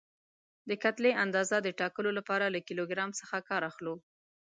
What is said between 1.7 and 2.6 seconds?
ټاکلو لپاره له